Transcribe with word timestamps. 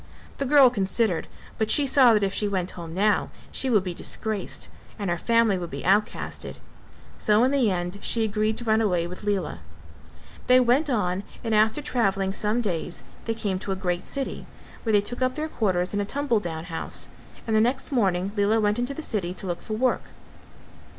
The 0.39 0.47
girl 0.47 0.71
considered 0.71 1.27
but 1.59 1.69
she 1.69 1.85
saw 1.85 2.13
that 2.15 2.23
if 2.23 2.33
she 2.33 2.47
went 2.47 2.71
home 2.71 2.91
now 2.91 3.29
she 3.51 3.69
would 3.69 3.83
be 3.83 3.93
disgraced 3.93 4.69
and 4.97 5.11
her 5.11 5.17
family 5.19 5.59
would 5.59 5.69
be 5.69 5.83
outcasted, 5.85 6.55
so 7.19 7.43
in 7.43 7.51
the 7.51 7.69
end 7.69 7.99
she 8.01 8.23
agreed 8.23 8.57
to 8.57 8.63
run 8.63 8.81
away 8.81 9.05
with 9.05 9.23
Lela. 9.23 9.59
They 10.47 10.59
went 10.59 10.89
on 10.89 11.21
and 11.43 11.53
after 11.53 11.83
travelling 11.83 12.33
some 12.33 12.61
days 12.61 13.03
they 13.25 13.35
came 13.35 13.59
to 13.59 13.71
a 13.71 13.75
great 13.75 14.07
city, 14.07 14.47
where 14.81 14.91
they 14.91 15.01
took 15.01 15.21
up 15.21 15.35
their 15.35 15.47
quarters 15.47 15.93
in 15.93 16.01
a 16.01 16.03
tumble 16.05 16.39
down 16.39 16.63
house 16.63 17.09
and 17.45 17.55
the 17.55 17.61
next 17.61 17.91
morning 17.91 18.31
Lela 18.35 18.59
went 18.59 18.79
into 18.79 18.95
the 18.95 19.03
city 19.03 19.35
to 19.35 19.45
look 19.45 19.61
for 19.61 19.73
work. 19.73 20.05